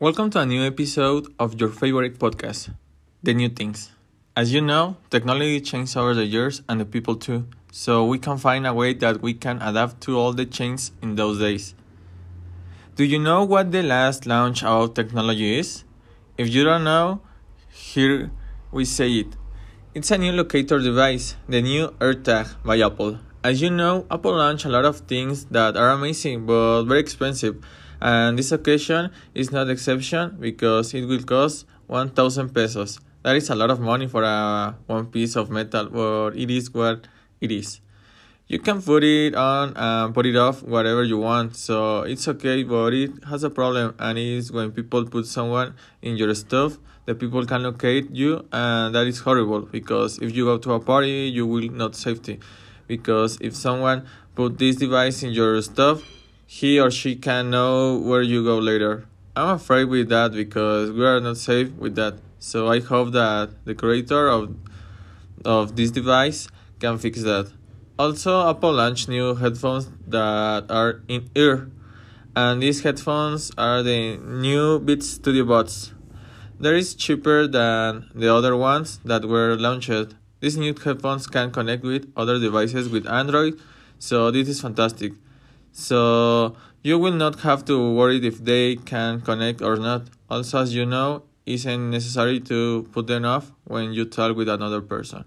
Welcome 0.00 0.30
to 0.30 0.38
a 0.38 0.46
new 0.46 0.64
episode 0.64 1.26
of 1.40 1.58
your 1.58 1.70
favorite 1.70 2.20
podcast, 2.20 2.72
The 3.24 3.34
New 3.34 3.48
Things. 3.48 3.90
As 4.36 4.52
you 4.52 4.60
know, 4.60 4.96
technology 5.10 5.60
changes 5.60 5.96
over 5.96 6.14
the 6.14 6.24
years 6.24 6.62
and 6.68 6.80
the 6.80 6.84
people 6.84 7.16
too, 7.16 7.48
so 7.72 8.04
we 8.04 8.20
can 8.20 8.38
find 8.38 8.64
a 8.64 8.72
way 8.72 8.94
that 8.94 9.20
we 9.20 9.34
can 9.34 9.60
adapt 9.60 10.00
to 10.02 10.16
all 10.16 10.32
the 10.32 10.46
changes 10.46 10.92
in 11.02 11.16
those 11.16 11.40
days. 11.40 11.74
Do 12.94 13.02
you 13.02 13.18
know 13.18 13.42
what 13.42 13.72
the 13.72 13.82
last 13.82 14.24
launch 14.24 14.62
of 14.62 14.94
technology 14.94 15.58
is? 15.58 15.82
If 16.36 16.48
you 16.48 16.62
don't 16.62 16.84
know, 16.84 17.20
here 17.68 18.30
we 18.70 18.84
say 18.84 19.10
it. 19.10 19.34
It's 19.94 20.12
a 20.12 20.18
new 20.18 20.30
locator 20.30 20.78
device, 20.78 21.34
the 21.48 21.60
new 21.60 21.88
AirTag 21.98 22.62
by 22.62 22.78
Apple. 22.80 23.18
As 23.42 23.60
you 23.60 23.70
know, 23.70 24.06
Apple 24.12 24.36
launched 24.36 24.64
a 24.64 24.68
lot 24.68 24.84
of 24.84 25.00
things 25.10 25.46
that 25.46 25.76
are 25.76 25.90
amazing 25.90 26.46
but 26.46 26.84
very 26.84 27.00
expensive, 27.00 27.56
and 28.00 28.38
this 28.38 28.52
occasion 28.52 29.10
is 29.34 29.50
not 29.50 29.68
exception 29.68 30.36
because 30.40 30.94
it 30.94 31.04
will 31.04 31.22
cost 31.22 31.66
1000 31.86 32.54
pesos. 32.54 33.00
That 33.22 33.36
is 33.36 33.50
a 33.50 33.54
lot 33.54 33.70
of 33.70 33.80
money 33.80 34.06
for 34.06 34.22
a 34.22 34.76
one 34.86 35.06
piece 35.06 35.36
of 35.36 35.50
metal, 35.50 35.86
but 35.86 36.36
it 36.36 36.50
is 36.50 36.72
what 36.72 37.08
it 37.40 37.50
is. 37.50 37.80
You 38.46 38.58
can 38.58 38.80
put 38.80 39.04
it 39.04 39.34
on 39.34 39.74
and 39.76 40.14
put 40.14 40.24
it 40.24 40.36
off 40.36 40.62
whatever 40.62 41.04
you 41.04 41.18
want, 41.18 41.54
so 41.54 42.02
it's 42.02 42.26
okay, 42.28 42.62
but 42.62 42.94
it 42.94 43.10
has 43.28 43.44
a 43.44 43.50
problem, 43.50 43.94
and 43.98 44.16
it 44.16 44.26
is 44.26 44.50
when 44.50 44.72
people 44.72 45.04
put 45.04 45.26
someone 45.26 45.74
in 46.00 46.16
your 46.16 46.34
stuff, 46.34 46.78
the 47.04 47.14
people 47.14 47.44
can 47.44 47.62
locate 47.62 48.10
you, 48.10 48.46
and 48.52 48.94
that 48.94 49.06
is 49.06 49.18
horrible 49.20 49.62
because 49.62 50.18
if 50.20 50.34
you 50.34 50.46
go 50.46 50.56
to 50.56 50.72
a 50.72 50.80
party, 50.80 51.30
you 51.32 51.46
will 51.46 51.68
not 51.68 51.94
safety 51.94 52.40
because 52.86 53.36
if 53.42 53.54
someone 53.54 54.06
put 54.34 54.58
this 54.58 54.76
device 54.76 55.22
in 55.22 55.30
your 55.30 55.60
stuff, 55.60 56.02
he 56.50 56.80
or 56.80 56.90
she 56.90 57.14
can 57.14 57.50
know 57.50 57.98
where 57.98 58.22
you 58.22 58.42
go 58.42 58.56
later. 58.56 59.04
I'm 59.36 59.56
afraid 59.56 59.84
with 59.84 60.08
that 60.08 60.32
because 60.32 60.90
we 60.90 61.04
are 61.04 61.20
not 61.20 61.36
safe 61.36 61.70
with 61.72 61.94
that. 61.96 62.14
So 62.38 62.68
I 62.68 62.80
hope 62.80 63.12
that 63.12 63.50
the 63.66 63.74
creator 63.74 64.28
of 64.28 64.56
of 65.44 65.76
this 65.76 65.90
device 65.90 66.48
can 66.80 66.96
fix 66.96 67.22
that. 67.22 67.52
Also, 67.98 68.48
Apple 68.48 68.72
launched 68.72 69.10
new 69.10 69.34
headphones 69.34 69.90
that 70.06 70.64
are 70.70 71.02
in 71.06 71.28
ear, 71.34 71.70
and 72.34 72.62
these 72.62 72.82
headphones 72.82 73.52
are 73.58 73.82
the 73.82 74.16
new 74.16 74.80
Beats 74.80 75.08
Studio 75.10 75.44
Buds. 75.44 75.92
There 76.58 76.74
is 76.74 76.94
cheaper 76.94 77.46
than 77.46 78.10
the 78.14 78.32
other 78.34 78.56
ones 78.56 79.00
that 79.04 79.26
were 79.26 79.54
launched 79.54 80.14
these 80.40 80.56
new 80.56 80.74
headphones 80.74 81.26
can 81.26 81.50
connect 81.50 81.82
with 81.82 82.10
other 82.16 82.38
devices 82.38 82.88
with 82.88 83.06
Android, 83.06 83.60
so 83.98 84.30
this 84.30 84.48
is 84.48 84.60
fantastic. 84.60 85.12
So 85.72 86.56
you 86.82 86.98
will 86.98 87.12
not 87.12 87.40
have 87.40 87.64
to 87.66 87.92
worry 87.92 88.24
if 88.26 88.44
they 88.44 88.76
can 88.76 89.20
connect 89.20 89.62
or 89.62 89.76
not. 89.76 90.08
Also, 90.30 90.60
as 90.62 90.74
you 90.74 90.86
know, 90.86 91.22
isn't 91.46 91.90
necessary 91.90 92.40
to 92.40 92.88
put 92.92 93.06
them 93.06 93.24
off 93.24 93.52
when 93.64 93.92
you 93.92 94.04
talk 94.04 94.36
with 94.36 94.48
another 94.48 94.80
person. 94.80 95.24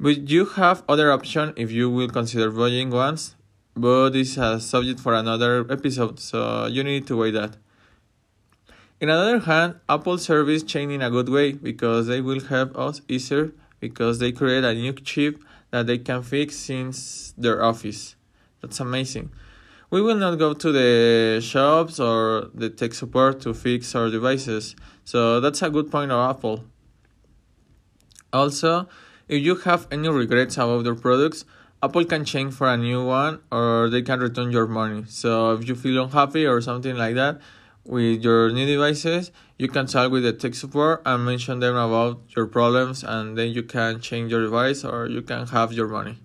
But 0.00 0.30
you 0.30 0.44
have 0.44 0.84
other 0.88 1.10
option 1.10 1.52
if 1.56 1.72
you 1.72 1.90
will 1.90 2.08
consider 2.08 2.50
buying 2.52 2.90
ones, 2.90 3.34
but 3.74 4.14
is 4.14 4.38
a 4.38 4.60
subject 4.60 5.00
for 5.00 5.14
another 5.14 5.66
episode, 5.70 6.20
so 6.20 6.66
you 6.66 6.84
need 6.84 7.06
to 7.08 7.16
wait 7.16 7.32
that. 7.32 7.56
In 9.00 9.08
another 9.08 9.40
hand, 9.40 9.76
Apple 9.88 10.18
service 10.18 10.62
changed 10.62 10.94
in 10.94 11.02
a 11.02 11.10
good 11.10 11.28
way 11.28 11.52
because 11.52 12.06
they 12.06 12.20
will 12.20 12.40
help 12.40 12.76
us 12.78 13.00
easier 13.08 13.52
because 13.80 14.18
they 14.18 14.32
create 14.32 14.64
a 14.64 14.74
new 14.74 14.92
chip 14.92 15.42
that 15.70 15.86
they 15.86 15.98
can 15.98 16.22
fix 16.22 16.56
since 16.56 17.34
their 17.36 17.62
office. 17.62 18.16
That's 18.60 18.80
amazing. 18.80 19.30
We 19.90 20.02
will 20.02 20.16
not 20.16 20.36
go 20.38 20.52
to 20.52 20.72
the 20.72 21.40
shops 21.40 21.98
or 21.98 22.50
the 22.54 22.68
tech 22.68 22.92
support 22.92 23.40
to 23.40 23.54
fix 23.54 23.94
our 23.94 24.10
devices, 24.10 24.76
so 25.04 25.40
that's 25.40 25.62
a 25.62 25.70
good 25.70 25.90
point 25.90 26.12
of 26.12 26.28
Apple. 26.28 26.64
Also, 28.32 28.86
if 29.28 29.42
you 29.42 29.54
have 29.56 29.86
any 29.90 30.08
regrets 30.08 30.56
about 30.56 30.84
your 30.84 30.94
products, 30.94 31.46
Apple 31.82 32.04
can 32.04 32.24
change 32.24 32.52
for 32.54 32.68
a 32.68 32.76
new 32.76 33.04
one 33.04 33.40
or 33.52 33.88
they 33.88 34.02
can 34.02 34.20
return 34.20 34.50
your 34.50 34.66
money. 34.66 35.04
So 35.08 35.52
if 35.52 35.66
you 35.68 35.74
feel 35.74 36.02
unhappy 36.02 36.44
or 36.44 36.60
something 36.60 36.96
like 36.96 37.14
that, 37.14 37.40
with 37.88 38.22
your 38.22 38.50
new 38.52 38.66
devices, 38.66 39.32
you 39.56 39.66
can 39.66 39.86
talk 39.86 40.12
with 40.12 40.22
the 40.22 40.32
tech 40.32 40.54
support 40.54 41.00
and 41.06 41.24
mention 41.24 41.58
them 41.60 41.74
about 41.74 42.20
your 42.36 42.46
problems, 42.46 43.02
and 43.02 43.36
then 43.36 43.48
you 43.50 43.62
can 43.62 43.98
change 44.00 44.30
your 44.30 44.42
device 44.42 44.84
or 44.84 45.06
you 45.06 45.22
can 45.22 45.46
have 45.46 45.72
your 45.72 45.88
money. 45.88 46.18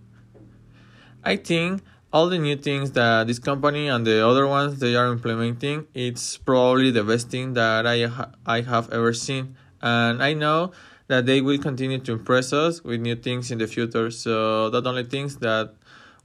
I 1.24 1.38
think 1.38 1.82
all 2.12 2.28
the 2.28 2.38
new 2.38 2.58
things 2.58 2.92
that 2.92 3.28
this 3.28 3.40
company 3.40 3.88
and 3.88 4.06
the 4.06 4.28
other 4.28 4.46
ones 4.46 4.80
they 4.80 4.96
are 4.96 5.08
implementing, 5.08 5.88
it's 5.94 6.38
probably 6.38 6.92
the 6.92 7.04
best 7.04 7.30
thing 7.30 7.54
that 7.54 7.88
I 7.88 8.08
ha- 8.08 8.32
I 8.46 8.62
have 8.62 8.92
ever 8.92 9.14
seen, 9.14 9.56
and 9.82 10.22
I 10.22 10.34
know 10.34 10.74
that 11.08 11.26
they 11.26 11.40
will 11.40 11.58
continue 11.58 12.00
to 12.00 12.12
impress 12.12 12.52
us 12.52 12.84
with 12.84 13.00
new 13.00 13.16
things 13.16 13.52
in 13.52 13.58
the 13.58 13.68
future. 13.68 14.12
So 14.12 14.70
that 14.70 14.86
only 14.86 15.06
things 15.06 15.38
that 15.38 15.74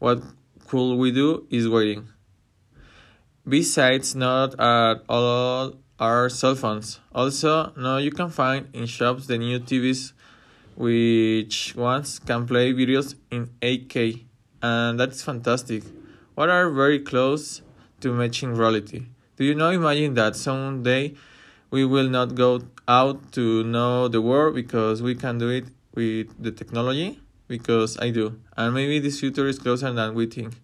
what 0.00 0.20
could 0.66 0.96
we 0.96 1.12
do 1.12 1.46
is 1.48 1.68
waiting. 1.68 2.08
Besides, 3.48 4.14
not 4.14 4.60
at 4.60 5.02
all 5.08 5.76
are 5.98 6.28
cell 6.28 6.54
phones. 6.54 7.00
Also, 7.14 7.72
now 7.76 7.96
you 7.96 8.10
can 8.10 8.28
find 8.28 8.68
in 8.74 8.84
shops 8.84 9.26
the 9.26 9.38
new 9.38 9.58
TVs 9.58 10.12
which 10.76 11.74
ones 11.74 12.18
can 12.18 12.46
play 12.46 12.74
videos 12.74 13.14
in 13.30 13.48
8K, 13.62 14.24
and 14.62 15.00
that's 15.00 15.22
fantastic. 15.22 15.82
What 16.34 16.50
are 16.50 16.70
very 16.70 17.00
close 17.00 17.62
to 18.00 18.12
matching 18.12 18.54
reality. 18.54 19.06
Do 19.36 19.44
you 19.44 19.54
know? 19.54 19.70
Imagine 19.70 20.14
that 20.14 20.36
someday 20.36 21.14
we 21.70 21.84
will 21.84 22.08
not 22.08 22.34
go 22.34 22.60
out 22.86 23.32
to 23.32 23.64
know 23.64 24.08
the 24.08 24.20
world 24.20 24.54
because 24.54 25.02
we 25.02 25.14
can 25.14 25.38
do 25.38 25.48
it 25.48 25.64
with 25.94 26.28
the 26.38 26.52
technology. 26.52 27.20
Because 27.48 27.98
I 27.98 28.10
do, 28.10 28.38
and 28.58 28.74
maybe 28.74 28.98
this 28.98 29.20
future 29.20 29.48
is 29.48 29.58
closer 29.58 29.90
than 29.90 30.12
we 30.12 30.26
think. 30.26 30.60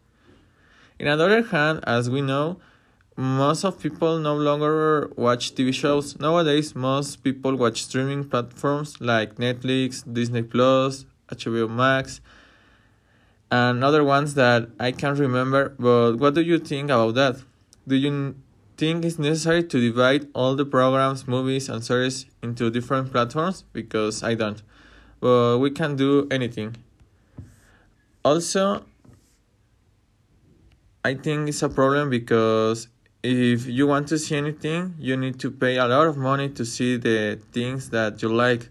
In 0.98 1.08
another 1.08 1.42
hand, 1.42 1.80
as 1.86 2.10
we 2.10 2.20
know, 2.20 2.60
most 3.16 3.64
of 3.64 3.78
people 3.78 4.18
no 4.18 4.34
longer 4.34 5.10
watch 5.16 5.54
TV 5.54 5.72
shows. 5.72 6.18
Nowadays, 6.18 6.74
most 6.74 7.22
people 7.22 7.56
watch 7.56 7.84
streaming 7.84 8.24
platforms 8.24 9.00
like 9.00 9.36
Netflix, 9.36 10.02
Disney 10.10 10.42
Plus, 10.42 11.06
HBO 11.28 11.70
Max, 11.70 12.20
and 13.50 13.84
other 13.84 14.02
ones 14.02 14.34
that 14.34 14.68
I 14.80 14.90
can't 14.90 15.18
remember. 15.18 15.74
But 15.78 16.16
what 16.16 16.34
do 16.34 16.42
you 16.42 16.58
think 16.58 16.90
about 16.90 17.14
that? 17.14 17.36
Do 17.86 17.94
you 17.94 18.34
think 18.76 19.04
it's 19.04 19.18
necessary 19.18 19.62
to 19.62 19.80
divide 19.80 20.26
all 20.34 20.56
the 20.56 20.64
programs, 20.64 21.28
movies, 21.28 21.68
and 21.68 21.84
series 21.84 22.26
into 22.42 22.70
different 22.70 23.12
platforms? 23.12 23.62
Because 23.72 24.22
I 24.24 24.34
don't. 24.34 24.60
But 25.20 25.58
we 25.58 25.70
can 25.70 25.94
do 25.94 26.26
anything. 26.30 26.76
Also, 28.24 28.84
I 31.04 31.14
think 31.14 31.48
it's 31.48 31.62
a 31.62 31.68
problem 31.68 32.10
because 32.10 32.88
if 33.24 33.66
you 33.66 33.86
want 33.86 34.06
to 34.08 34.18
see 34.18 34.36
anything, 34.36 34.94
you 34.98 35.16
need 35.16 35.40
to 35.40 35.50
pay 35.50 35.78
a 35.78 35.86
lot 35.86 36.06
of 36.06 36.18
money 36.18 36.50
to 36.50 36.64
see 36.64 36.98
the 36.98 37.40
things 37.52 37.88
that 37.88 38.20
you 38.20 38.28
like. 38.28 38.68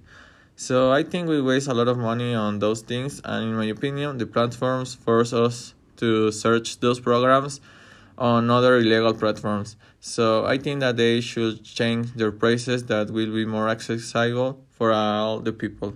So 0.55 0.91
I 0.91 1.01
think 1.01 1.27
we 1.27 1.41
waste 1.41 1.67
a 1.67 1.73
lot 1.73 1.87
of 1.87 1.97
money 1.97 2.35
on 2.35 2.59
those 2.59 2.81
things, 2.81 3.19
and 3.25 3.45
in 3.45 3.55
my 3.55 3.65
opinion, 3.65 4.19
the 4.19 4.27
platforms 4.27 4.93
force 4.93 5.33
us 5.33 5.73
to 5.97 6.31
search 6.31 6.79
those 6.79 6.99
programs 6.99 7.61
on 8.15 8.51
other 8.51 8.77
illegal 8.77 9.15
platforms. 9.15 9.75
So 9.99 10.45
I 10.45 10.59
think 10.59 10.81
that 10.81 10.97
they 10.97 11.19
should 11.19 11.63
change 11.63 12.13
their 12.13 12.31
prices 12.31 12.85
that 12.85 13.09
will 13.09 13.33
be 13.33 13.45
more 13.45 13.69
accessible 13.69 14.63
for 14.69 14.91
all 14.91 15.39
the 15.39 15.51
people. 15.51 15.95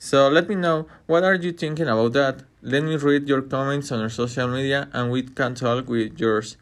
So 0.00 0.28
let 0.28 0.48
me 0.48 0.56
know 0.56 0.88
what 1.06 1.22
are 1.22 1.34
you 1.34 1.52
thinking 1.52 1.86
about 1.86 2.14
that. 2.14 2.42
Let 2.62 2.82
me 2.82 2.96
read 2.96 3.28
your 3.28 3.42
comments 3.42 3.92
on 3.92 4.00
our 4.00 4.08
social 4.08 4.48
media 4.48 4.88
and 4.92 5.12
we 5.12 5.22
can 5.22 5.54
talk 5.54 5.88
with 5.88 6.18
yours. 6.18 6.56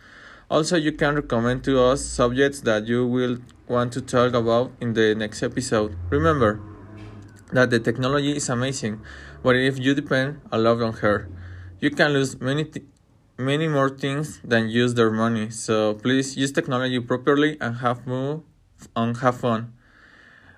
Also, 0.52 0.76
you 0.76 0.92
can 0.92 1.14
recommend 1.14 1.64
to 1.64 1.80
us 1.80 2.04
subjects 2.04 2.60
that 2.60 2.86
you 2.86 3.06
will 3.06 3.38
want 3.68 3.90
to 3.90 4.02
talk 4.02 4.34
about 4.34 4.70
in 4.82 4.92
the 4.92 5.14
next 5.14 5.42
episode. 5.42 5.96
Remember 6.10 6.60
that 7.52 7.70
the 7.70 7.80
technology 7.80 8.36
is 8.36 8.50
amazing, 8.50 9.00
but 9.42 9.56
if 9.56 9.78
you 9.78 9.94
depend 9.94 10.42
a 10.52 10.58
lot 10.58 10.82
on 10.82 10.92
her, 11.00 11.26
you 11.80 11.88
can 11.88 12.12
lose 12.12 12.38
many 12.38 12.68
many 13.38 13.66
more 13.66 13.88
things 13.88 14.40
than 14.44 14.68
use 14.68 14.92
their 14.92 15.10
money. 15.10 15.48
So 15.48 15.94
please 15.94 16.36
use 16.36 16.52
technology 16.52 17.00
properly 17.00 17.56
and 17.58 17.76
have 17.76 18.06
move 18.06 18.42
and 18.94 19.16
have 19.24 19.40
fun. 19.40 19.72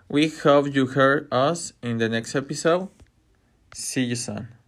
We 0.09 0.27
hope 0.27 0.75
you 0.75 0.87
heard 0.91 1.29
us 1.31 1.73
in 1.83 1.99
the 1.99 2.09
next 2.09 2.35
episode. 2.35 2.89
See 3.73 4.03
you 4.03 4.17
soon. 4.17 4.64